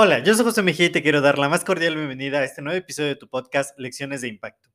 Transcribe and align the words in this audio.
Hola, 0.00 0.22
yo 0.22 0.32
soy 0.34 0.44
José 0.44 0.62
Mejía 0.62 0.86
y 0.86 0.90
te 0.90 1.02
quiero 1.02 1.20
dar 1.20 1.38
la 1.38 1.48
más 1.48 1.64
cordial 1.64 1.96
bienvenida 1.96 2.38
a 2.38 2.44
este 2.44 2.62
nuevo 2.62 2.78
episodio 2.78 3.08
de 3.08 3.16
tu 3.16 3.28
podcast 3.28 3.76
Lecciones 3.80 4.20
de 4.20 4.28
Impacto. 4.28 4.70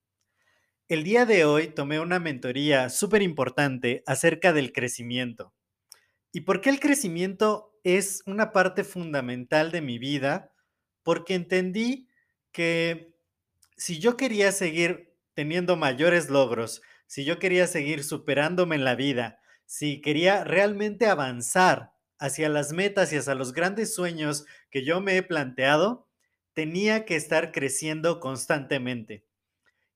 El 0.90 1.06
día 1.06 1.26
de 1.26 1.46
hoy 1.46 1.68
tomé 1.68 2.02
una 2.02 2.20
mentoría 2.20 2.90
súper 2.90 3.22
importante 3.22 4.04
acerca 4.06 4.52
del 4.52 4.74
crecimiento. 4.74 5.54
¿Y 6.34 6.42
por 6.42 6.60
qué 6.60 6.70
el 6.70 6.82
crecimiento 6.82 7.74
es 7.86 8.22
una 8.26 8.52
parte 8.52 8.84
fundamental 8.84 9.72
de 9.72 9.80
mi 9.80 9.98
vida? 9.98 10.52
Porque 11.04 11.36
entendí 11.36 12.10
que 12.52 13.16
si 13.78 14.00
yo 14.00 14.18
quería 14.18 14.52
seguir 14.52 15.16
teniendo 15.36 15.78
mayores 15.78 16.30
logros, 16.30 16.82
si 17.08 17.24
yo 17.24 17.40
quería 17.40 17.66
seguir 17.68 18.04
superándome 18.04 18.76
en 18.76 18.84
la 18.84 18.96
vida, 18.96 19.40
si 19.74 20.02
quería 20.02 20.44
realmente 20.44 21.08
avanzar 21.08 21.94
hacia 22.20 22.48
las 22.48 22.74
metas 22.74 23.12
y 23.12 23.16
hacia 23.16 23.34
los 23.34 23.54
grandes 23.54 23.96
sueños 23.96 24.46
que 24.70 24.86
yo 24.86 25.02
me 25.02 25.18
he 25.18 25.24
planteado, 25.24 26.08
tenía 26.54 27.06
que 27.06 27.16
estar 27.16 27.52
creciendo 27.52 28.20
constantemente. 28.20 29.26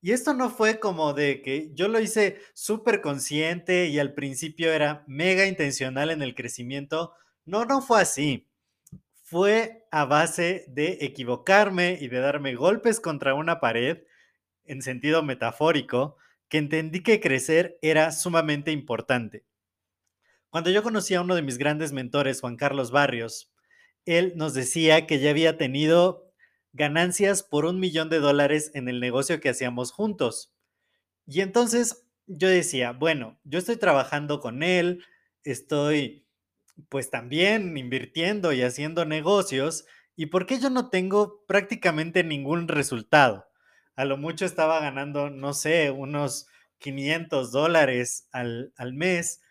Y 0.01 0.13
esto 0.13 0.33
no 0.33 0.49
fue 0.49 0.79
como 0.79 1.13
de 1.13 1.43
que 1.43 1.69
yo 1.75 1.89
lo 1.89 1.99
hice 1.99 2.39
súper 2.55 3.01
consciente 3.01 3.85
y 3.85 3.99
al 3.99 4.15
principio 4.15 4.73
era 4.73 5.03
mega 5.05 5.45
intencional 5.45 6.09
en 6.09 6.23
el 6.23 6.33
crecimiento. 6.33 7.13
No, 7.45 7.65
no 7.65 7.83
fue 7.83 8.01
así. 8.01 8.49
Fue 9.21 9.85
a 9.91 10.05
base 10.05 10.65
de 10.69 10.97
equivocarme 11.01 11.99
y 12.01 12.07
de 12.07 12.17
darme 12.17 12.55
golpes 12.55 12.99
contra 12.99 13.35
una 13.35 13.59
pared, 13.59 13.99
en 14.65 14.81
sentido 14.81 15.21
metafórico, 15.21 16.17
que 16.49 16.57
entendí 16.57 17.03
que 17.03 17.19
crecer 17.19 17.77
era 17.83 18.11
sumamente 18.11 18.71
importante. 18.71 19.45
Cuando 20.49 20.69
yo 20.69 20.81
conocí 20.81 21.13
a 21.13 21.21
uno 21.21 21.35
de 21.35 21.41
mis 21.41 21.57
grandes 21.57 21.91
mentores, 21.91 22.41
Juan 22.41 22.55
Carlos 22.55 22.91
Barrios, 22.91 23.51
él 24.05 24.33
nos 24.37 24.53
decía 24.53 25.05
que 25.05 25.19
ya 25.19 25.29
había 25.29 25.57
tenido 25.57 26.31
ganancias 26.71 27.43
por 27.43 27.65
un 27.65 27.79
millón 27.79 28.09
de 28.09 28.19
dólares 28.19 28.71
en 28.73 28.87
el 28.87 28.99
negocio 28.99 29.41
que 29.41 29.49
hacíamos 29.49 29.91
juntos. 29.91 30.53
Y 31.25 31.41
entonces 31.41 32.07
yo 32.27 32.47
decía, 32.47 32.93
bueno, 32.93 33.39
yo 33.43 33.59
estoy 33.59 33.75
trabajando 33.77 34.39
con 34.39 34.63
él, 34.63 35.03
estoy 35.43 36.25
pues 36.89 37.09
también 37.09 37.75
invirtiendo 37.77 38.53
y 38.53 38.61
haciendo 38.61 39.03
negocios, 39.03 39.85
¿y 40.15 40.27
por 40.27 40.45
qué 40.45 40.59
yo 40.59 40.69
no 40.69 40.89
tengo 40.89 41.43
prácticamente 41.47 42.23
ningún 42.23 42.67
resultado? 42.67 43.47
A 43.95 44.05
lo 44.05 44.15
mucho 44.17 44.45
estaba 44.45 44.79
ganando, 44.79 45.29
no 45.29 45.53
sé, 45.53 45.89
unos 45.89 46.47
500 46.77 47.51
dólares 47.51 48.29
al, 48.31 48.71
al 48.77 48.93
mes 48.93 49.41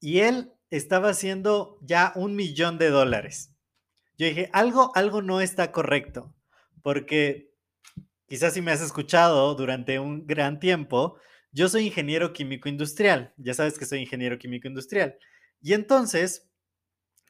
y 0.00 0.20
él 0.20 0.52
estaba 0.70 1.10
haciendo 1.10 1.78
ya 1.82 2.12
un 2.14 2.36
millón 2.36 2.78
de 2.78 2.90
dólares. 2.90 3.54
Yo 4.16 4.26
dije, 4.26 4.50
algo, 4.52 4.92
algo 4.94 5.22
no 5.22 5.40
está 5.40 5.72
correcto, 5.72 6.34
porque 6.82 7.54
quizás 8.26 8.54
si 8.54 8.62
me 8.62 8.72
has 8.72 8.80
escuchado 8.80 9.54
durante 9.54 9.98
un 9.98 10.26
gran 10.26 10.60
tiempo, 10.60 11.18
yo 11.52 11.68
soy 11.68 11.86
ingeniero 11.86 12.32
químico 12.32 12.68
industrial, 12.68 13.32
ya 13.36 13.54
sabes 13.54 13.78
que 13.78 13.86
soy 13.86 14.00
ingeniero 14.00 14.38
químico 14.38 14.68
industrial. 14.68 15.18
Y 15.60 15.72
entonces 15.72 16.50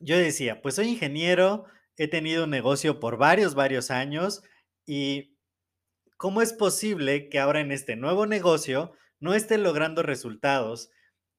yo 0.00 0.16
decía, 0.16 0.60
pues 0.62 0.74
soy 0.74 0.88
ingeniero, 0.88 1.66
he 1.96 2.08
tenido 2.08 2.44
un 2.44 2.50
negocio 2.50 3.00
por 3.00 3.16
varios, 3.16 3.54
varios 3.54 3.90
años 3.90 4.42
y 4.86 5.36
¿cómo 6.16 6.42
es 6.42 6.52
posible 6.52 7.28
que 7.28 7.38
ahora 7.38 7.60
en 7.60 7.72
este 7.72 7.96
nuevo 7.96 8.26
negocio 8.26 8.92
no 9.20 9.34
esté 9.34 9.58
logrando 9.58 10.02
resultados 10.02 10.90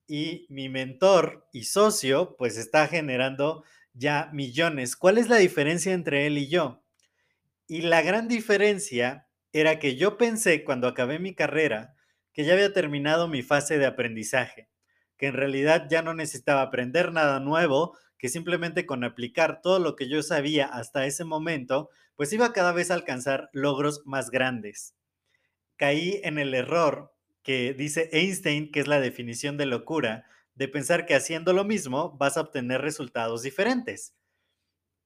y 0.09 0.47
mi 0.49 0.69
mentor 0.69 1.47
y 1.53 1.65
socio 1.65 2.35
pues 2.35 2.57
está 2.57 2.87
generando 2.87 3.63
ya 3.93 4.31
millones. 4.33 4.95
¿Cuál 4.95 5.19
es 5.19 5.29
la 5.29 5.37
diferencia 5.37 5.93
entre 5.93 6.25
él 6.25 6.39
y 6.39 6.47
yo? 6.47 6.83
Y 7.67 7.83
la 7.83 8.01
gran 8.01 8.27
diferencia 8.27 9.27
era 9.53 9.77
que 9.77 9.95
yo 9.95 10.17
pensé 10.17 10.63
cuando 10.63 10.87
acabé 10.87 11.19
mi 11.19 11.35
carrera 11.35 11.95
que 12.33 12.43
ya 12.43 12.53
había 12.53 12.73
terminado 12.73 13.27
mi 13.27 13.43
fase 13.43 13.77
de 13.77 13.85
aprendizaje, 13.85 14.69
que 15.15 15.27
en 15.27 15.33
realidad 15.33 15.87
ya 15.89 16.01
no 16.01 16.15
necesitaba 16.15 16.63
aprender 16.63 17.11
nada 17.11 17.39
nuevo, 17.39 17.95
que 18.17 18.29
simplemente 18.29 18.87
con 18.87 19.03
aplicar 19.03 19.61
todo 19.61 19.77
lo 19.77 19.95
que 19.95 20.09
yo 20.09 20.23
sabía 20.23 20.65
hasta 20.65 21.05
ese 21.05 21.23
momento, 21.23 21.89
pues 22.15 22.33
iba 22.33 22.51
cada 22.51 22.71
vez 22.71 22.89
a 22.89 22.95
alcanzar 22.95 23.49
logros 23.53 24.01
más 24.05 24.31
grandes. 24.31 24.95
Caí 25.77 26.19
en 26.23 26.39
el 26.39 26.55
error 26.55 27.13
que 27.49 27.73
dice 27.73 28.11
Einstein, 28.13 28.71
que 28.71 28.79
es 28.79 28.87
la 28.87 28.99
definición 28.99 29.57
de 29.57 29.65
locura, 29.65 30.27
de 30.53 30.67
pensar 30.67 31.07
que 31.07 31.15
haciendo 31.15 31.51
lo 31.51 31.65
mismo 31.65 32.15
vas 32.15 32.37
a 32.37 32.41
obtener 32.41 32.81
resultados 32.81 33.41
diferentes. 33.41 34.13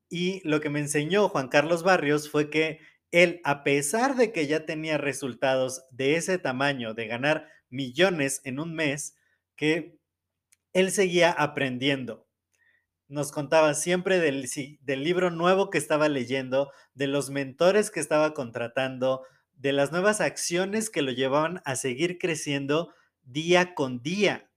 Y 0.10 0.46
lo 0.46 0.60
que 0.60 0.70
me 0.70 0.82
enseñó 0.82 1.30
Juan 1.30 1.48
Carlos 1.48 1.84
Barrios 1.84 2.30
fue 2.30 2.50
que 2.50 2.82
él, 3.12 3.40
a 3.46 3.64
pesar 3.64 4.18
de 4.18 4.34
que 4.34 4.46
ya 4.46 4.66
tenía 4.66 4.98
resultados 4.98 5.86
de 5.90 6.18
ese 6.18 6.38
tamaño, 6.38 6.94
de 6.94 7.08
ganar 7.08 7.48
millones 7.70 8.42
en 8.44 8.60
un 8.60 8.76
mes, 8.76 9.16
que 9.56 9.98
él 10.74 10.92
seguía 10.92 11.32
aprendiendo. 11.32 12.28
Nos 13.08 13.32
contaba 13.32 13.74
siempre 13.74 14.20
del, 14.20 14.50
del 14.82 15.04
libro 15.06 15.32
nuevo 15.32 15.70
que 15.70 15.78
estaba 15.78 16.10
leyendo, 16.10 16.74
de 16.94 17.08
los 17.08 17.30
mentores 17.30 17.90
que 17.90 18.02
estaba 18.02 18.34
contratando, 18.34 19.24
de 19.56 19.74
las 19.74 19.92
nuevas 19.92 20.22
acciones 20.22 20.90
que 20.90 21.02
lo 21.02 21.12
llevaban 21.12 21.62
a 21.66 21.76
seguir 21.76 22.18
creciendo 22.18 22.94
día 23.24 23.76
con 23.76 24.02
día. 24.02 24.50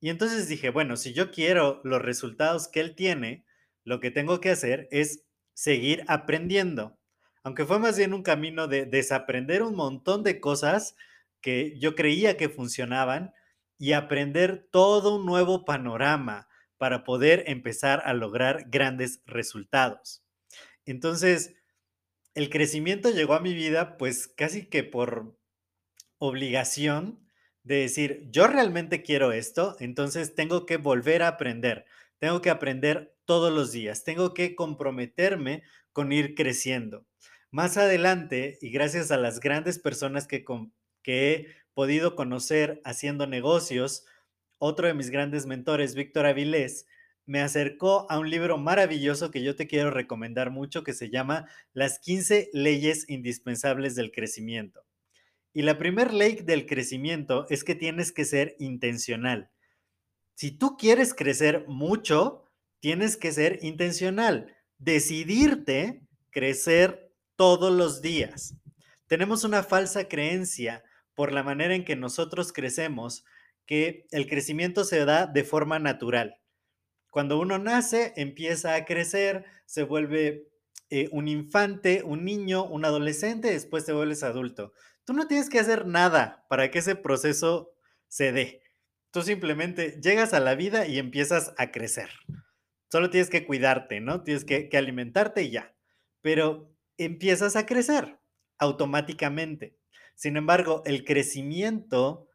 Y 0.00 0.10
entonces 0.10 0.48
dije, 0.48 0.70
bueno, 0.70 0.96
si 0.96 1.12
yo 1.12 1.30
quiero 1.30 1.80
los 1.84 2.02
resultados 2.02 2.68
que 2.68 2.80
él 2.80 2.94
tiene, 2.94 3.44
lo 3.84 4.00
que 4.00 4.10
tengo 4.10 4.40
que 4.40 4.50
hacer 4.50 4.88
es 4.90 5.24
seguir 5.54 6.04
aprendiendo. 6.06 6.98
Aunque 7.42 7.64
fue 7.64 7.78
más 7.78 7.96
bien 7.96 8.12
un 8.12 8.22
camino 8.22 8.66
de 8.66 8.86
desaprender 8.86 9.62
un 9.62 9.74
montón 9.74 10.22
de 10.22 10.40
cosas 10.40 10.96
que 11.40 11.78
yo 11.78 11.94
creía 11.94 12.36
que 12.36 12.48
funcionaban 12.48 13.32
y 13.78 13.92
aprender 13.92 14.68
todo 14.70 15.16
un 15.16 15.26
nuevo 15.26 15.64
panorama 15.64 16.48
para 16.78 17.04
poder 17.04 17.44
empezar 17.46 18.02
a 18.04 18.14
lograr 18.14 18.66
grandes 18.68 19.22
resultados. 19.26 20.24
Entonces, 20.84 21.54
el 22.36 22.50
crecimiento 22.50 23.10
llegó 23.10 23.32
a 23.32 23.40
mi 23.40 23.54
vida 23.54 23.96
pues 23.96 24.28
casi 24.28 24.66
que 24.66 24.84
por 24.84 25.38
obligación 26.18 27.26
de 27.62 27.76
decir, 27.76 28.28
yo 28.30 28.46
realmente 28.46 29.02
quiero 29.02 29.32
esto, 29.32 29.74
entonces 29.80 30.34
tengo 30.34 30.66
que 30.66 30.76
volver 30.76 31.22
a 31.22 31.28
aprender, 31.28 31.86
tengo 32.18 32.42
que 32.42 32.50
aprender 32.50 33.16
todos 33.24 33.50
los 33.50 33.72
días, 33.72 34.04
tengo 34.04 34.34
que 34.34 34.54
comprometerme 34.54 35.62
con 35.94 36.12
ir 36.12 36.34
creciendo. 36.34 37.06
Más 37.50 37.78
adelante, 37.78 38.58
y 38.60 38.70
gracias 38.70 39.10
a 39.10 39.16
las 39.16 39.40
grandes 39.40 39.78
personas 39.78 40.28
que, 40.28 40.44
que 41.02 41.32
he 41.32 41.46
podido 41.72 42.14
conocer 42.16 42.82
haciendo 42.84 43.26
negocios, 43.26 44.04
otro 44.58 44.88
de 44.88 44.94
mis 44.94 45.08
grandes 45.08 45.46
mentores, 45.46 45.94
Víctor 45.94 46.26
Avilés, 46.26 46.86
me 47.26 47.40
acercó 47.40 48.06
a 48.08 48.18
un 48.18 48.30
libro 48.30 48.56
maravilloso 48.56 49.32
que 49.32 49.42
yo 49.42 49.56
te 49.56 49.66
quiero 49.66 49.90
recomendar 49.90 50.50
mucho 50.50 50.84
que 50.84 50.94
se 50.94 51.10
llama 51.10 51.46
Las 51.72 51.98
15 51.98 52.50
leyes 52.52 53.04
indispensables 53.08 53.96
del 53.96 54.12
crecimiento. 54.12 54.84
Y 55.52 55.62
la 55.62 55.76
primera 55.76 56.12
ley 56.12 56.36
del 56.36 56.66
crecimiento 56.66 57.46
es 57.50 57.64
que 57.64 57.74
tienes 57.74 58.12
que 58.12 58.24
ser 58.24 58.54
intencional. 58.60 59.50
Si 60.34 60.52
tú 60.52 60.76
quieres 60.76 61.14
crecer 61.14 61.64
mucho, 61.66 62.44
tienes 62.78 63.16
que 63.16 63.32
ser 63.32 63.58
intencional, 63.62 64.54
decidirte 64.78 66.02
crecer 66.30 67.10
todos 67.34 67.72
los 67.72 68.02
días. 68.02 68.54
Tenemos 69.08 69.42
una 69.42 69.62
falsa 69.62 70.08
creencia 70.08 70.84
por 71.14 71.32
la 71.32 71.42
manera 71.42 71.74
en 71.74 71.84
que 71.84 71.96
nosotros 71.96 72.52
crecemos 72.52 73.24
que 73.64 74.06
el 74.10 74.28
crecimiento 74.28 74.84
se 74.84 75.04
da 75.04 75.26
de 75.26 75.42
forma 75.42 75.78
natural 75.78 76.38
cuando 77.16 77.40
uno 77.40 77.56
nace, 77.56 78.12
empieza 78.16 78.74
a 78.74 78.84
crecer, 78.84 79.46
se 79.64 79.84
vuelve 79.84 80.50
eh, 80.90 81.08
un 81.12 81.28
infante, 81.28 82.02
un 82.02 82.26
niño, 82.26 82.66
un 82.66 82.84
adolescente, 82.84 83.52
después 83.52 83.86
te 83.86 83.94
vuelves 83.94 84.22
adulto. 84.22 84.74
Tú 85.06 85.14
no 85.14 85.26
tienes 85.26 85.48
que 85.48 85.58
hacer 85.58 85.86
nada 85.86 86.44
para 86.50 86.70
que 86.70 86.80
ese 86.80 86.94
proceso 86.94 87.72
se 88.06 88.32
dé. 88.32 88.60
Tú 89.12 89.22
simplemente 89.22 89.98
llegas 90.02 90.34
a 90.34 90.40
la 90.40 90.56
vida 90.56 90.86
y 90.86 90.98
empiezas 90.98 91.54
a 91.56 91.70
crecer. 91.70 92.10
Solo 92.92 93.08
tienes 93.08 93.30
que 93.30 93.46
cuidarte, 93.46 94.02
¿no? 94.02 94.22
Tienes 94.22 94.44
que, 94.44 94.68
que 94.68 94.76
alimentarte 94.76 95.42
y 95.42 95.52
ya. 95.52 95.74
Pero 96.20 96.70
empiezas 96.98 97.56
a 97.56 97.64
crecer 97.64 98.18
automáticamente. 98.58 99.78
Sin 100.16 100.36
embargo, 100.36 100.82
el 100.84 101.02
crecimiento 101.06 102.28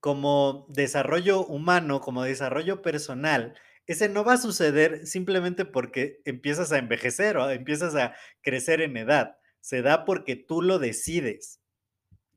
como 0.00 0.66
desarrollo 0.68 1.44
humano, 1.46 2.00
como 2.00 2.24
desarrollo 2.24 2.82
personal, 2.82 3.54
ese 3.86 4.08
no 4.08 4.24
va 4.24 4.34
a 4.34 4.38
suceder 4.38 5.06
simplemente 5.06 5.64
porque 5.64 6.20
empiezas 6.24 6.72
a 6.72 6.78
envejecer 6.78 7.36
o 7.36 7.50
empiezas 7.50 7.94
a 7.94 8.14
crecer 8.40 8.80
en 8.80 8.96
edad. 8.96 9.36
Se 9.60 9.82
da 9.82 10.04
porque 10.04 10.36
tú 10.36 10.62
lo 10.62 10.78
decides. 10.78 11.60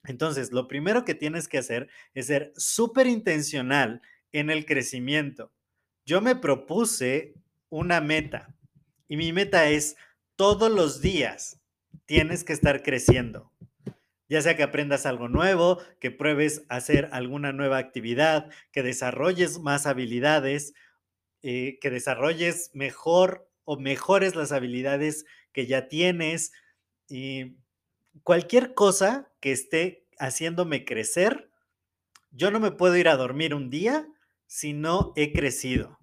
Entonces, 0.06 0.52
lo 0.52 0.68
primero 0.68 1.06
que 1.06 1.16
tienes 1.16 1.48
que 1.48 1.60
hacer 1.60 1.90
es 2.14 2.28
ser 2.28 2.52
súper 2.58 3.08
intencional 3.08 4.02
en 4.32 4.50
el 4.50 4.66
crecimiento. 4.66 5.54
Yo 6.06 6.20
me 6.20 6.36
propuse 6.36 7.36
una 7.70 8.02
meta 8.02 8.54
y 9.08 9.16
mi 9.16 9.32
meta 9.32 9.70
es 9.70 9.96
todos 10.36 10.70
los 10.72 11.02
días 11.02 11.62
tienes 12.06 12.44
que 12.44 12.54
estar 12.54 12.84
creciendo 12.84 13.52
ya 14.30 14.42
sea 14.42 14.56
que 14.56 14.64
aprendas 14.64 15.06
algo 15.06 15.28
nuevo, 15.28 15.82
que 16.00 16.12
pruebes 16.12 16.66
hacer 16.70 17.10
alguna 17.12 17.52
nueva 17.52 17.78
actividad, 17.78 18.50
que 18.72 18.84
desarrolles 18.84 19.60
más 19.60 19.86
habilidades, 19.86 20.74
eh, 21.42 21.78
que 21.82 21.90
desarrolles 21.90 22.72
mejor 22.74 23.50
o 23.66 23.78
mejores 23.78 24.36
las 24.36 24.52
habilidades 24.52 25.26
que 25.52 25.68
ya 25.68 25.88
tienes 25.88 26.52
y 27.08 27.58
cualquier 28.24 28.74
cosa 28.74 29.32
que 29.40 29.52
esté 29.52 30.08
haciéndome 30.18 30.86
crecer, 30.86 31.50
yo 32.32 32.50
no 32.50 32.60
me 32.60 32.72
puedo 32.72 32.96
ir 32.96 33.10
a 33.10 33.18
dormir 33.18 33.54
un 33.54 33.70
día 33.70 34.08
si 34.48 34.74
no 34.74 35.14
he 35.16 35.34
crecido. 35.34 36.00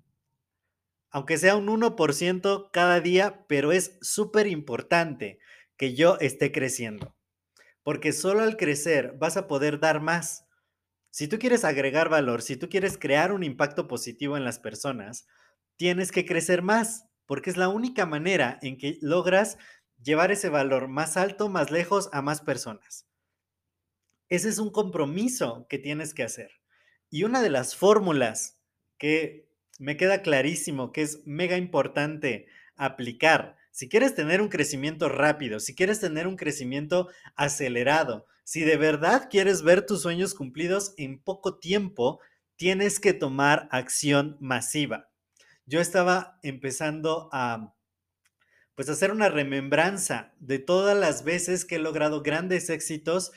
Aunque 1.11 1.39
sea 1.39 1.57
un 1.57 1.69
1% 1.69 2.71
cada 2.73 3.01
día, 3.01 3.45
pero 3.49 3.73
es 3.73 3.99
súper 4.01 4.47
importante 4.47 5.39
que 5.77 5.95
yo 5.95 6.19
esté 6.21 6.53
creciendo 6.53 7.17
porque 7.83 8.13
solo 8.13 8.43
al 8.43 8.57
crecer 8.57 9.15
vas 9.19 9.37
a 9.37 9.47
poder 9.49 9.81
dar 9.81 10.01
más. 10.01 10.47
Si 11.11 11.27
tú 11.27 11.39
quieres 11.39 11.65
agregar 11.65 12.09
valor, 12.09 12.43
si 12.43 12.57
tú 12.57 12.69
quieres 12.69 12.97
crear 12.99 13.33
un 13.33 13.43
impacto 13.43 13.89
positivo 13.89 14.37
en 14.37 14.45
las 14.45 14.59
personas, 14.59 15.27
tienes 15.77 16.13
que 16.13 16.25
crecer 16.25 16.63
más, 16.63 17.07
porque 17.27 17.51
es 17.51 17.57
la 17.57 17.69
única 17.69 18.07
manera 18.07 18.59
en 18.63 18.77
que 18.77 18.99
logras 19.01 19.59
llevar 20.03 20.31
ese 20.31 20.49
valor 20.49 20.89
más 20.89 21.17
alto, 21.17 21.49
más 21.49 21.71
lejos 21.71 22.09
a 22.13 22.23
más 22.23 22.41
personas. 22.41 23.07
Ese 24.29 24.49
es 24.49 24.59
un 24.59 24.71
compromiso 24.71 25.67
que 25.69 25.79
tienes 25.79 26.15
que 26.15 26.23
hacer. 26.23 26.53
Y 27.11 27.25
una 27.25 27.43
de 27.43 27.51
las 27.51 27.75
fórmulas 27.75 28.61
que 28.99 29.49
me 29.79 29.97
queda 29.97 30.23
clarísimo 30.23 30.93
que 30.93 31.03
es 31.03 31.23
mega 31.27 31.57
importante 31.57 32.47
aplicar 32.77 33.57
si 33.71 33.89
quieres 33.89 34.15
tener 34.15 34.41
un 34.41 34.49
crecimiento 34.49 35.09
rápido, 35.09 35.61
si 35.61 35.75
quieres 35.75 36.01
tener 36.01 36.27
un 36.27 36.37
crecimiento 36.37 37.09
acelerado, 37.37 38.27
si 38.45 38.63
de 38.63 38.77
verdad 38.77 39.29
quieres 39.31 39.63
ver 39.63 39.87
tus 39.87 40.03
sueños 40.03 40.35
cumplidos 40.35 40.93
en 40.97 41.23
poco 41.23 41.59
tiempo, 41.59 42.21
tienes 42.57 42.99
que 42.99 43.13
tomar 43.13 43.69
acción 43.71 44.37
masiva. 44.41 45.09
Yo 45.67 45.81
estaba 45.81 46.39
empezando 46.43 47.29
a 47.33 47.75
pues 48.75 48.89
hacer 48.89 49.13
una 49.13 49.29
remembranza 49.29 50.35
de 50.41 50.59
todas 50.59 50.97
las 50.97 51.23
veces 51.23 51.65
que 51.65 51.77
he 51.77 51.79
logrado 51.79 52.23
grandes 52.23 52.71
éxitos 52.71 53.31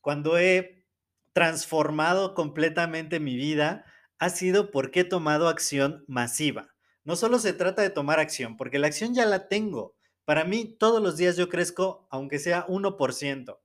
cuando 0.00 0.38
he 0.38 0.86
transformado 1.32 2.34
completamente 2.34 3.20
mi 3.20 3.36
vida 3.36 3.84
ha 4.18 4.30
sido 4.30 4.70
porque 4.70 5.00
he 5.00 5.04
tomado 5.04 5.48
acción 5.48 6.04
masiva 6.06 6.75
no 7.06 7.14
solo 7.14 7.38
se 7.38 7.52
trata 7.52 7.82
de 7.82 7.90
tomar 7.90 8.18
acción, 8.18 8.56
porque 8.56 8.80
la 8.80 8.88
acción 8.88 9.14
ya 9.14 9.24
la 9.26 9.48
tengo. 9.48 9.94
Para 10.24 10.44
mí, 10.44 10.76
todos 10.76 11.00
los 11.00 11.16
días 11.16 11.36
yo 11.36 11.48
crezco, 11.48 12.08
aunque 12.10 12.40
sea 12.40 12.66
1%. 12.66 13.60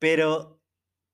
Pero 0.00 0.60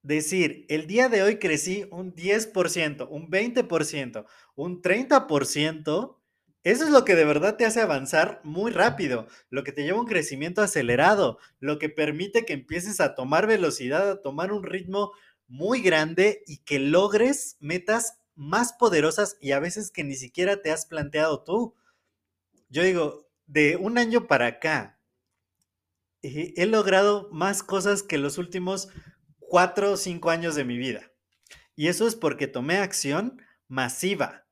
decir, 0.02 0.64
el 0.70 0.86
día 0.86 1.10
de 1.10 1.22
hoy 1.22 1.38
crecí 1.38 1.86
un 1.90 2.14
10%, 2.14 3.06
un 3.10 3.30
20%, 3.30 4.24
un 4.54 4.80
30%, 4.80 6.16
eso 6.64 6.84
es 6.84 6.90
lo 6.90 7.04
que 7.04 7.14
de 7.14 7.24
verdad 7.26 7.56
te 7.58 7.66
hace 7.66 7.82
avanzar 7.82 8.40
muy 8.42 8.72
rápido, 8.72 9.26
lo 9.50 9.62
que 9.62 9.72
te 9.72 9.82
lleva 9.82 9.98
a 9.98 10.00
un 10.00 10.06
crecimiento 10.06 10.62
acelerado, 10.62 11.38
lo 11.60 11.78
que 11.78 11.90
permite 11.90 12.46
que 12.46 12.54
empieces 12.54 12.98
a 13.00 13.14
tomar 13.14 13.46
velocidad, 13.46 14.10
a 14.10 14.22
tomar 14.22 14.52
un 14.52 14.64
ritmo 14.64 15.12
muy 15.48 15.82
grande 15.82 16.42
y 16.46 16.64
que 16.64 16.78
logres 16.78 17.58
metas 17.60 18.20
más 18.36 18.74
poderosas 18.74 19.36
y 19.40 19.52
a 19.52 19.58
veces 19.58 19.90
que 19.90 20.04
ni 20.04 20.14
siquiera 20.14 20.62
te 20.62 20.70
has 20.70 20.86
planteado 20.86 21.42
tú. 21.42 21.74
Yo 22.68 22.82
digo, 22.82 23.28
de 23.46 23.76
un 23.76 23.98
año 23.98 24.26
para 24.26 24.46
acá, 24.46 25.00
eh, 26.22 26.54
he 26.56 26.66
logrado 26.66 27.28
más 27.32 27.62
cosas 27.62 28.02
que 28.02 28.18
los 28.18 28.38
últimos 28.38 28.88
cuatro 29.38 29.92
o 29.92 29.96
cinco 29.96 30.30
años 30.30 30.54
de 30.54 30.64
mi 30.64 30.76
vida. 30.76 31.12
Y 31.74 31.88
eso 31.88 32.06
es 32.06 32.16
porque 32.16 32.46
tomé 32.46 32.78
acción 32.78 33.42
masiva. 33.68 34.46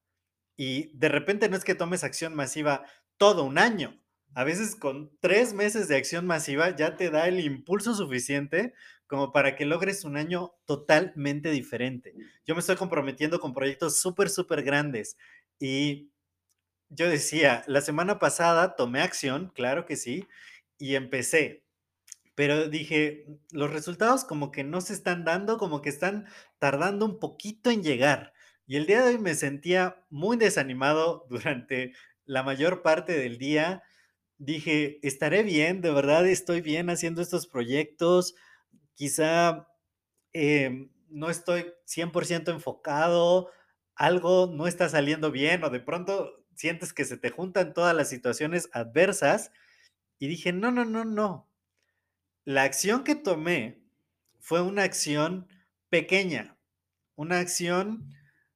Y 0.56 0.96
de 0.96 1.08
repente 1.08 1.48
no 1.48 1.56
es 1.56 1.64
que 1.64 1.74
tomes 1.74 2.04
acción 2.04 2.34
masiva 2.34 2.84
todo 3.16 3.44
un 3.44 3.58
año. 3.58 4.00
A 4.34 4.44
veces 4.44 4.74
con 4.74 5.10
tres 5.20 5.54
meses 5.54 5.88
de 5.88 5.96
acción 5.96 6.26
masiva 6.26 6.74
ya 6.74 6.96
te 6.96 7.10
da 7.10 7.28
el 7.28 7.40
impulso 7.40 7.94
suficiente 7.94 8.74
como 9.06 9.32
para 9.32 9.54
que 9.54 9.64
logres 9.64 10.04
un 10.04 10.16
año 10.16 10.54
totalmente 10.64 11.50
diferente. 11.50 12.14
Yo 12.44 12.54
me 12.54 12.60
estoy 12.60 12.76
comprometiendo 12.76 13.38
con 13.38 13.54
proyectos 13.54 14.00
súper, 14.00 14.28
súper 14.28 14.62
grandes 14.62 15.16
y 15.60 16.10
yo 16.88 17.08
decía, 17.08 17.64
la 17.66 17.80
semana 17.80 18.18
pasada 18.18 18.76
tomé 18.76 19.00
acción, 19.00 19.52
claro 19.54 19.86
que 19.86 19.96
sí, 19.96 20.26
y 20.78 20.96
empecé, 20.96 21.64
pero 22.34 22.68
dije, 22.68 23.26
los 23.52 23.72
resultados 23.72 24.24
como 24.24 24.50
que 24.50 24.64
no 24.64 24.80
se 24.80 24.92
están 24.92 25.24
dando, 25.24 25.58
como 25.58 25.82
que 25.82 25.88
están 25.88 26.26
tardando 26.58 27.06
un 27.06 27.20
poquito 27.20 27.70
en 27.70 27.82
llegar. 27.82 28.32
Y 28.66 28.76
el 28.76 28.86
día 28.86 29.02
de 29.02 29.14
hoy 29.14 29.18
me 29.18 29.34
sentía 29.34 30.04
muy 30.10 30.36
desanimado 30.36 31.26
durante 31.30 31.92
la 32.24 32.42
mayor 32.42 32.82
parte 32.82 33.16
del 33.16 33.38
día. 33.38 33.82
Dije, 34.44 34.98
estaré 35.02 35.42
bien, 35.42 35.80
de 35.80 35.90
verdad 35.90 36.26
estoy 36.26 36.60
bien 36.60 36.90
haciendo 36.90 37.22
estos 37.22 37.46
proyectos, 37.46 38.34
quizá 38.94 39.68
em, 40.34 40.92
no 41.08 41.30
estoy 41.30 41.72
100% 41.86 42.50
enfocado, 42.52 43.50
algo 43.94 44.46
no 44.52 44.66
está 44.66 44.88
saliendo 44.90 45.30
bien 45.30 45.64
o 45.64 45.70
de 45.70 45.80
pronto 45.80 46.44
sientes 46.56 46.92
que 46.92 47.06
se 47.06 47.16
te 47.16 47.30
juntan 47.30 47.72
todas 47.74 47.96
las 47.96 48.10
situaciones 48.10 48.68
adversas 48.72 49.50
y 50.18 50.28
dije, 50.28 50.52
no, 50.52 50.70
no, 50.70 50.84
no, 50.84 51.04
no. 51.06 51.48
La 52.44 52.64
acción 52.64 53.04
que 53.04 53.14
tomé 53.14 53.82
fue 54.40 54.62
una 54.62 54.84
acción 54.84 55.48
pequeña, 55.90 56.58
una 57.16 57.40
acción 57.40 58.10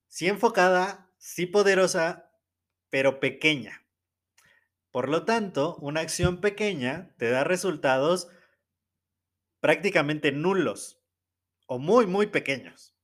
sí 0.09 0.29
enfocada, 0.29 1.11
sí 1.19 1.47
poderosa, 1.47 2.31
pero 2.91 3.21
pequeña. 3.21 3.83
Por 4.91 5.09
lo 5.09 5.25
tanto, 5.25 5.77
una 5.81 6.01
acción 6.01 6.41
pequeña 6.41 7.15
te 7.19 7.31
da 7.31 7.45
resultados 7.45 8.29
prácticamente 9.61 10.33
nulos 10.33 11.03
o 11.67 11.79
muy, 11.79 12.07
muy 12.07 12.27
pequeños. 12.27 12.95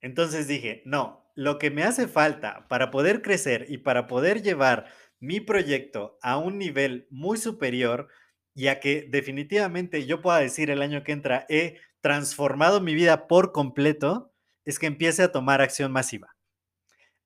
Entonces 0.00 0.46
dije, 0.46 0.82
no, 0.84 1.28
lo 1.34 1.58
que 1.58 1.70
me 1.70 1.82
hace 1.82 2.06
falta 2.06 2.66
para 2.68 2.90
poder 2.90 3.22
crecer 3.22 3.66
y 3.68 3.78
para 3.78 4.06
poder 4.06 4.42
llevar 4.42 4.86
mi 5.20 5.40
proyecto 5.40 6.18
a 6.22 6.36
un 6.38 6.58
nivel 6.58 7.08
muy 7.10 7.38
superior 7.38 8.08
y 8.54 8.68
a 8.68 8.80
que 8.80 9.06
definitivamente 9.08 10.06
yo 10.06 10.20
pueda 10.20 10.38
decir 10.38 10.70
el 10.70 10.82
año 10.82 11.02
que 11.02 11.12
entra 11.12 11.46
he 11.48 11.78
transformado 12.00 12.80
mi 12.80 12.94
vida 12.94 13.26
por 13.26 13.52
completo, 13.52 14.32
es 14.64 14.78
que 14.78 14.86
empiece 14.86 15.22
a 15.22 15.32
tomar 15.32 15.60
acción 15.60 15.90
masiva. 15.90 16.36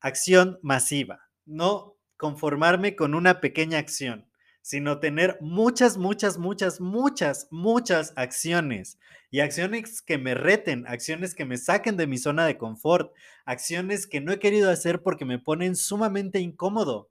Acción 0.01 0.59
masiva, 0.63 1.31
no 1.45 1.92
conformarme 2.23 2.97
con 2.97 3.15
una 3.15 3.41
pequeña 3.41 3.79
acción 3.79 4.33
sino 4.63 5.01
tener 5.01 5.37
muchas, 5.41 5.99
muchas, 5.99 6.39
muchas, 6.39 6.81
muchas, 6.81 7.49
muchas 7.51 8.13
acciones 8.17 8.99
y 9.31 9.41
acciones 9.41 10.01
que 10.01 10.19
me 10.19 10.35
reten, 10.35 10.87
acciones 10.87 11.35
que 11.35 11.45
me 11.45 11.59
saquen 11.59 11.97
de 11.97 12.07
mi 12.07 12.17
zona 12.17 12.47
de 12.47 12.57
confort, 12.57 13.13
acciones 13.45 14.07
que 14.07 14.21
no 14.21 14.33
he 14.33 14.39
querido 14.39 14.71
hacer 14.71 15.03
porque 15.03 15.25
me 15.25 15.41
ponen 15.41 15.75
sumamente 15.75 16.39
incómodo. 16.39 17.11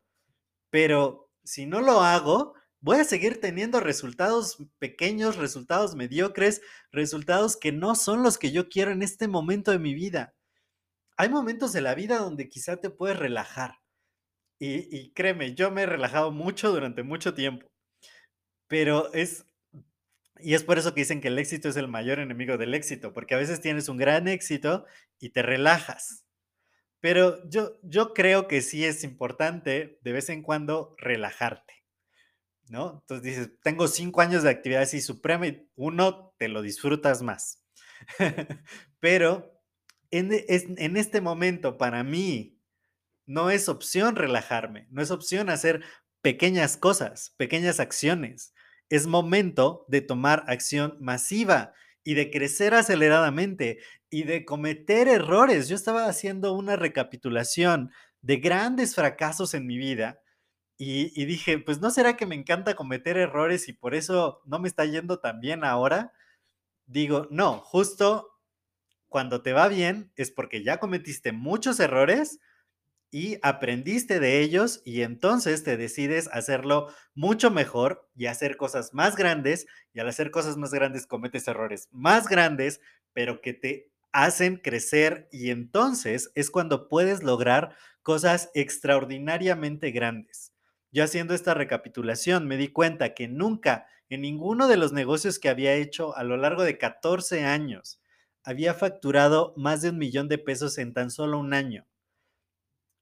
Pero 0.70 1.30
si 1.44 1.66
no 1.66 1.82
lo 1.82 2.02
hago, 2.02 2.54
voy 2.80 3.00
a 3.00 3.04
seguir 3.04 3.42
teniendo 3.42 3.82
resultados 3.82 4.58
pequeños, 4.80 5.36
resultados 5.36 5.96
mediocres, 5.96 6.62
resultados 6.92 7.58
que 7.58 7.74
no 7.74 7.96
son 7.96 8.24
los 8.24 8.38
que 8.38 8.54
yo 8.54 8.70
quiero 8.70 8.92
en 8.92 9.04
este 9.04 9.28
momento 9.28 9.72
de 9.72 9.80
mi 9.80 9.94
vida. 9.94 10.34
Hay 11.18 11.28
momentos 11.28 11.74
de 11.74 11.82
la 11.82 11.96
vida 11.96 12.18
donde 12.18 12.48
quizá 12.48 12.78
te 12.78 12.90
puedes 12.90 13.20
relajar, 13.20 13.81
y, 14.64 15.12
créeme, 15.14 15.56
yo 15.56 15.72
me 15.72 15.82
he 15.82 15.86
relajado 15.88 16.32
mucho 16.32 16.72
durante 16.72 17.02
mucho 17.02 17.34
tiempo, 17.34 17.66
pero 18.68 19.12
es, 19.12 19.48
y 20.40 20.54
es 20.54 20.64
por 20.64 20.78
eso 20.78 20.94
que 20.94 21.02
dicen 21.02 21.20
que 21.20 21.30
el 21.30 21.40
éxito 21.40 21.68
es 21.68 21.78
el 21.78 21.88
mayor 21.88 22.20
enemigo 22.20 22.60
del 22.60 22.76
éxito, 22.76 23.12
porque 23.12 23.34
a 23.34 23.40
veces 23.40 23.60
tienes 23.60 23.90
un 23.90 23.98
gran 23.98 24.28
éxito 24.28 24.86
y 25.20 25.30
te 25.30 25.42
relajas. 25.42 26.26
Pero 27.00 27.50
yo, 27.50 27.80
yo 27.82 28.14
creo 28.14 28.48
que 28.48 28.62
sí 28.62 28.86
es 28.86 29.04
importante 29.04 29.98
de 30.04 30.12
vez 30.12 30.30
en 30.30 30.44
cuando 30.44 30.96
relajarte, 31.00 31.74
¿no? 32.70 33.00
Entonces 33.02 33.24
dices, 33.24 33.52
tengo 33.64 33.88
cinco 33.88 34.22
años 34.22 34.44
de 34.44 34.52
actividad 34.52 34.84
así 34.84 35.02
suprema 35.02 35.48
y 35.48 35.68
uno 35.76 36.36
te 36.38 36.48
lo 36.50 36.62
disfrutas 36.62 37.24
más. 37.24 37.66
Pero 39.00 39.60
en, 40.12 40.30
en 40.32 40.98
este 40.98 41.20
momento, 41.20 41.80
para 41.80 42.04
mí, 42.04 42.61
no 43.32 43.50
es 43.50 43.70
opción 43.70 44.16
relajarme, 44.16 44.88
no 44.92 45.02
es 45.02 45.10
opción 45.10 45.50
hacer 45.50 45.84
pequeñas 46.22 46.76
cosas, 46.76 47.34
pequeñas 47.38 47.80
acciones. 47.80 48.54
Es 48.90 49.08
momento 49.08 49.86
de 49.88 50.02
tomar 50.02 50.44
acción 50.48 50.98
masiva 51.00 51.74
y 52.04 52.16
de 52.16 52.30
crecer 52.30 52.74
aceleradamente 52.74 53.80
y 54.10 54.24
de 54.24 54.44
cometer 54.44 55.08
errores. 55.08 55.70
Yo 55.70 55.76
estaba 55.76 56.08
haciendo 56.08 56.54
una 56.54 56.76
recapitulación 56.76 57.92
de 58.22 58.38
grandes 58.38 58.96
fracasos 58.96 59.54
en 59.54 59.66
mi 59.66 59.78
vida 59.78 60.20
y, 60.78 61.26
dije, 61.26 61.60
pues 61.60 61.80
no 61.80 61.92
será 61.92 62.18
que 62.18 62.26
me 62.26 62.36
encanta 62.36 62.76
cometer 62.76 63.16
errores 63.16 63.70
y 63.70 63.74
por 63.74 63.94
eso 63.94 64.42
no 64.46 64.60
me 64.60 64.68
está 64.68 64.84
yendo 64.84 65.20
tan 65.20 65.40
bien 65.40 65.64
ahora. 65.64 66.12
Digo, 66.86 67.28
no, 67.30 67.60
justo 67.60 68.40
cuando 69.08 69.42
te 69.42 69.54
va 69.54 69.68
bien 69.68 70.12
es 70.16 70.32
porque 70.32 70.64
ya 70.64 70.80
cometiste 70.80 71.32
muchos 71.32 71.80
errores 71.80 72.40
y 73.12 73.38
aprendiste 73.42 74.22
de 74.22 74.40
ellos 74.40 74.82
y 74.86 75.02
entonces 75.02 75.64
te 75.64 75.76
decides 75.76 76.30
hacerlo 76.32 76.88
mucho 77.14 77.52
mejor 77.52 78.10
y 78.16 78.28
hacer 78.28 78.56
cosas 78.56 78.94
más 78.94 79.18
grandes 79.18 79.68
y 79.94 80.00
al 80.00 80.08
hacer 80.08 80.32
cosas 80.32 80.56
más 80.56 80.72
grandes 80.72 81.06
cometes 81.06 81.48
errores 81.50 81.90
más 81.92 82.30
grandes, 82.30 82.80
pero 83.12 83.42
que 83.42 83.54
te 83.54 83.92
hacen 84.14 84.56
crecer 84.56 85.28
y 85.30 85.50
entonces 85.50 86.32
es 86.36 86.50
cuando 86.50 86.88
puedes 86.88 87.22
lograr 87.22 87.76
cosas 88.02 88.50
extraordinariamente 88.54 89.92
grandes. 89.92 90.54
Yo 90.92 91.04
haciendo 91.04 91.34
esta 91.34 91.54
recapitulación 91.54 92.48
me 92.48 92.58
di 92.58 92.70
cuenta 92.70 93.14
que 93.14 93.28
nunca 93.28 93.88
en 94.10 94.22
ninguno 94.22 94.70
de 94.70 94.78
los 94.78 94.94
negocios 94.94 95.38
que 95.38 95.50
había 95.50 95.74
hecho 95.74 96.16
a 96.16 96.24
lo 96.24 96.38
largo 96.38 96.64
de 96.64 96.78
14 96.78 97.44
años 97.44 98.02
había 98.44 98.74
facturado 98.74 99.54
más 99.58 99.82
de 99.82 99.90
un 99.90 99.98
millón 99.98 100.30
de 100.30 100.38
pesos 100.38 100.78
en 100.78 100.94
tan 100.94 101.12
solo 101.12 101.38
un 101.38 101.54
año 101.54 101.86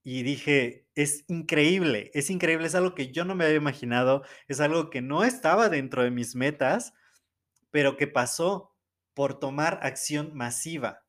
y 0.03 0.23
dije, 0.23 0.87
es 0.95 1.25
increíble, 1.27 2.11
es 2.13 2.29
increíble, 2.29 2.67
es 2.67 2.75
algo 2.75 2.95
que 2.95 3.11
yo 3.11 3.25
no 3.25 3.35
me 3.35 3.45
había 3.45 3.57
imaginado, 3.57 4.23
es 4.47 4.59
algo 4.59 4.89
que 4.89 5.01
no 5.01 5.23
estaba 5.23 5.69
dentro 5.69 6.03
de 6.03 6.11
mis 6.11 6.35
metas, 6.35 6.93
pero 7.71 7.97
que 7.97 8.07
pasó 8.07 8.75
por 9.13 9.39
tomar 9.39 9.79
acción 9.83 10.31
masiva. 10.33 11.03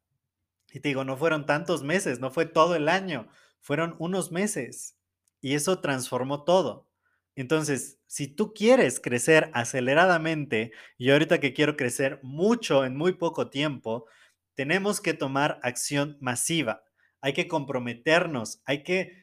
Y 0.73 0.81
te 0.81 0.89
digo, 0.89 1.05
no 1.05 1.17
fueron 1.17 1.47
tantos 1.47 1.83
meses, 1.83 2.21
no 2.21 2.31
fue 2.31 2.47
todo 2.47 2.77
el 2.77 2.89
año, 2.89 3.29
fueron 3.61 3.97
unos 3.99 4.33
meses. 4.33 4.97
Y 5.41 5.55
eso 5.55 5.81
transformó 5.81 6.45
todo. 6.45 6.89
Entonces, 7.37 7.99
si 8.07 8.29
tú 8.29 8.53
quieres 8.53 9.01
crecer 9.01 9.51
aceleradamente, 9.55 10.73
y 10.99 11.11
ahorita 11.11 11.41
que 11.41 11.55
quiero 11.55 11.77
crecer 11.77 12.21
mucho 12.23 12.85
en 12.85 12.97
muy 12.97 13.13
poco 13.13 13.51
tiempo, 13.51 14.07
tenemos 14.55 15.01
que 15.01 15.15
tomar 15.15 15.59
acción 15.63 16.19
masiva 16.21 16.83
hay 17.21 17.33
que 17.33 17.49
comprometernos, 17.49 18.63
hay 18.65 18.83
que 18.83 19.21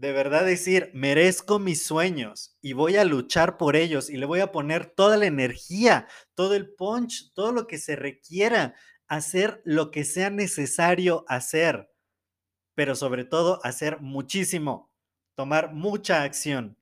de 0.00 0.12
verdad 0.12 0.46
decir, 0.46 0.90
merezco 0.94 1.58
mis 1.58 1.82
sueños 1.82 2.56
y 2.62 2.72
voy 2.72 2.96
a 2.96 3.04
luchar 3.04 3.58
por 3.58 3.76
ellos 3.76 4.08
y 4.08 4.16
le 4.16 4.24
voy 4.24 4.40
a 4.40 4.50
poner 4.50 4.86
toda 4.86 5.18
la 5.18 5.26
energía, 5.26 6.08
todo 6.34 6.54
el 6.54 6.72
punch, 6.72 7.34
todo 7.34 7.52
lo 7.52 7.66
que 7.66 7.76
se 7.76 7.96
requiera, 7.96 8.74
hacer 9.08 9.60
lo 9.66 9.90
que 9.90 10.04
sea 10.04 10.30
necesario 10.30 11.26
hacer, 11.28 11.90
pero 12.74 12.94
sobre 12.94 13.24
todo 13.24 13.60
hacer 13.62 14.00
muchísimo, 14.00 14.90
tomar 15.34 15.74
mucha 15.74 16.22
acción. 16.22 16.78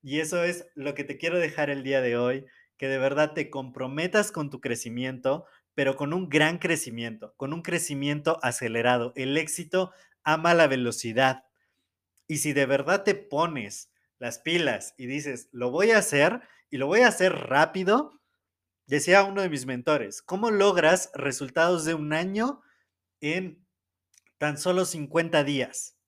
Y 0.00 0.20
eso 0.20 0.44
es 0.44 0.64
lo 0.76 0.94
que 0.94 1.02
te 1.02 1.18
quiero 1.18 1.40
dejar 1.40 1.70
el 1.70 1.82
día 1.82 2.02
de 2.02 2.16
hoy, 2.16 2.46
que 2.76 2.86
de 2.86 2.98
verdad 2.98 3.32
te 3.32 3.50
comprometas 3.50 4.30
con 4.30 4.48
tu 4.50 4.60
crecimiento, 4.60 5.44
pero 5.74 5.96
con 5.96 6.12
un 6.12 6.28
gran 6.28 6.58
crecimiento, 6.58 7.34
con 7.36 7.52
un 7.52 7.62
crecimiento 7.62 8.38
acelerado. 8.42 9.12
El 9.16 9.36
éxito 9.36 9.92
ama 10.22 10.54
la 10.54 10.66
velocidad. 10.66 11.44
Y 12.26 12.38
si 12.38 12.52
de 12.52 12.66
verdad 12.66 13.02
te 13.04 13.14
pones 13.14 13.90
las 14.18 14.38
pilas 14.38 14.94
y 14.96 15.06
dices, 15.06 15.48
lo 15.52 15.70
voy 15.70 15.90
a 15.90 15.98
hacer 15.98 16.40
y 16.70 16.78
lo 16.78 16.86
voy 16.86 17.00
a 17.00 17.08
hacer 17.08 17.32
rápido, 17.32 18.20
decía 18.86 19.24
uno 19.24 19.42
de 19.42 19.50
mis 19.50 19.66
mentores, 19.66 20.22
¿cómo 20.22 20.50
logras 20.50 21.10
resultados 21.14 21.84
de 21.84 21.94
un 21.94 22.12
año 22.12 22.62
en 23.20 23.66
tan 24.38 24.56
solo 24.56 24.84
50 24.84 25.44
días? 25.44 25.98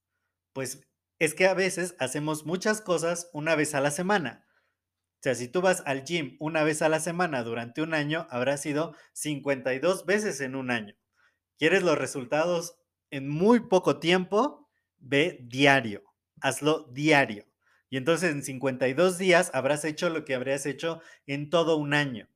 Pues 0.53 0.87
es 1.19 1.35
que 1.35 1.47
a 1.47 1.55
veces 1.55 1.97
hacemos 1.99 2.47
muchas 2.47 2.81
cosas 2.81 3.29
una 3.33 3.55
vez 3.55 3.75
a 3.75 3.81
la 3.81 3.91
semana. 3.91 4.46
O 5.17 5.23
sea, 5.23 5.35
si 5.35 5.49
tú 5.49 5.61
vas 5.61 5.83
al 5.87 6.05
gym 6.05 6.37
una 6.39 6.63
vez 6.63 6.83
a 6.83 6.89
la 6.89 7.01
semana 7.01 7.43
durante 7.43 7.83
un 7.83 7.95
año, 7.95 8.27
habrá 8.31 8.57
sido 8.59 8.95
52 9.13 10.07
veces 10.07 10.41
en 10.41 10.55
un 10.55 10.71
año. 10.71 10.95
¿Quieres 11.59 11.83
los 11.83 11.99
resultados 11.99 12.77
en 13.11 13.29
muy 13.29 13.61
poco 13.61 13.99
tiempo? 13.99 14.69
Ve 14.99 15.41
diario, 15.43 16.03
hazlo 16.41 16.89
diario. 16.93 17.47
Y 17.89 17.97
entonces 17.97 18.31
en 18.33 18.43
52 18.43 19.19
días 19.19 19.51
habrás 19.55 19.85
hecho 19.85 20.11
lo 20.11 20.25
que 20.25 20.35
habrías 20.35 20.67
hecho 20.67 21.01
en 21.27 21.51
todo 21.51 21.77
un 21.77 21.95
año. 21.95 22.29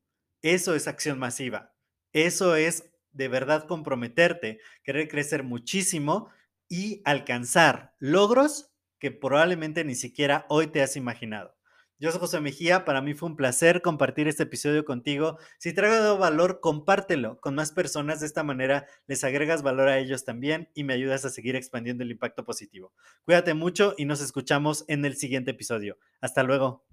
Eso 0.42 0.74
es 0.74 0.88
acción 0.88 1.18
masiva. 1.18 1.74
Eso 2.12 2.56
es 2.56 2.90
de 3.12 3.28
verdad 3.28 3.66
comprometerte, 3.66 4.60
querer 4.84 5.08
crecer 5.08 5.42
muchísimo 5.42 6.30
y 6.68 7.02
alcanzar 7.04 7.94
logros 7.98 8.72
que 8.98 9.10
probablemente 9.10 9.84
ni 9.84 9.94
siquiera 9.94 10.46
hoy 10.48 10.68
te 10.68 10.82
has 10.82 10.96
imaginado. 10.96 11.56
Yo 12.00 12.10
soy 12.10 12.20
José 12.20 12.40
Mejía, 12.40 12.86
para 12.86 13.02
mí 13.02 13.12
fue 13.12 13.28
un 13.28 13.36
placer 13.36 13.82
compartir 13.82 14.26
este 14.26 14.44
episodio 14.44 14.86
contigo. 14.86 15.36
Si 15.58 15.74
te 15.74 15.84
ha 15.84 15.90
dado 15.90 16.16
valor, 16.16 16.60
compártelo 16.60 17.38
con 17.40 17.54
más 17.54 17.72
personas. 17.72 18.20
De 18.20 18.26
esta 18.26 18.42
manera 18.42 18.86
les 19.06 19.22
agregas 19.22 19.62
valor 19.62 19.88
a 19.88 19.98
ellos 19.98 20.24
también 20.24 20.70
y 20.72 20.84
me 20.84 20.94
ayudas 20.94 21.26
a 21.26 21.28
seguir 21.28 21.56
expandiendo 21.56 22.02
el 22.02 22.10
impacto 22.10 22.42
positivo. 22.42 22.94
Cuídate 23.26 23.52
mucho 23.52 23.92
y 23.98 24.06
nos 24.06 24.22
escuchamos 24.22 24.86
en 24.88 25.04
el 25.04 25.14
siguiente 25.14 25.50
episodio. 25.50 25.98
Hasta 26.22 26.42
luego. 26.42 26.89